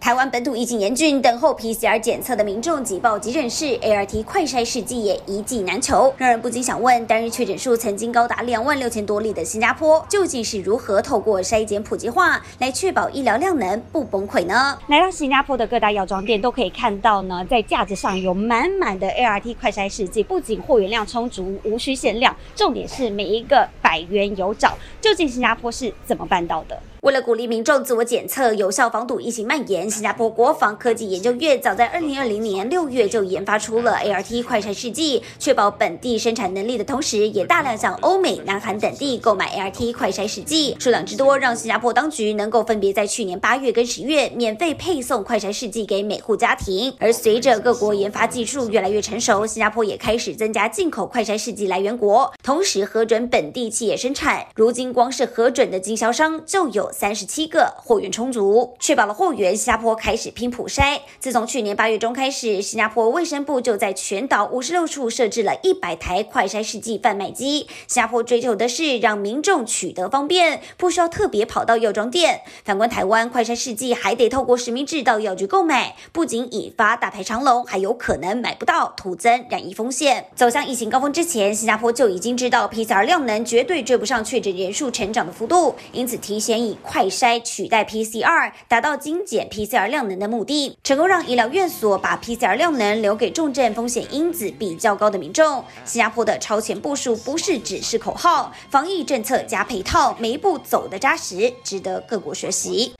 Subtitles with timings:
[0.00, 14.78] 台湾本土疫情严峻，等候 PCR 检测的民众挤爆急诊室，ART 快筛试剂也一剂难求，让人不禁想问：单日确诊数曾经高达两万六千多例的新加坡，究竟是如何透过筛检普及化来确保医疗量能不崩溃呢？
[14.88, 24.78] 来到新加坡的各大药妆店都可以看到呢，在架子上有满满的 ART 快筛试剂，不仅货源量充足，无需限量，重点是每一个百元有找。
[24.98, 26.80] 究竟新加坡是怎么办到的？
[27.02, 46.94] 为了鼓励民众自我检测，有效防堵疫情蔓延，新加坡国防科技研究院早在二零二零年六月就研发出了 ART 快筛试剂，确保本地生产能力的同时，也大量向欧美、南韩等地购买 ART 快筛试剂，数量之多，让新加坡当局能够分别在去年八月跟十月免费配送快筛试剂给每户家庭。
[46.98, 54.44] 而随着各国研发技术越来越成熟，新加坡也开始增加进口快筛试剂来源国，同时核准本地企业生产。
[54.54, 56.89] 如今光是核准的经销商就有。
[56.92, 59.56] 三十七个货源充足，确保了货源。
[59.56, 61.00] 新加坡开始拼普筛。
[61.18, 67.66] 自从去年八月中开始，新加坡卫生部就在全岛五十六处设置了一百台快筛试剂贩卖机。
[67.86, 72.42] 新加坡追求的是让民众取得方便，不需要特别跑到药妆店。
[72.64, 80.26] 反观台湾，快筛试剂还得透过实名制到药局购买，不仅引发大排长龙，还有可能买不到，徒增染疫风险。
[80.34, 95.64] 走向疫情高峰之前，新加坡就已经知道 PCR 量能绝对追不上确诊人数成长的幅度，因此提前以快筛取代 PCR，达到精简 PCR 量能的目的，成功让医疗院所把 PCR 量能留给重症风险因子比较高的民众。
[95.84, 102.99] 新加坡的超前部署不是只是口号，防疫政策加配套，每一步走得扎实，值得各国学习。